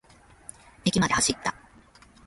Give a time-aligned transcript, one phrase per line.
[0.83, 1.53] 駅まで走った。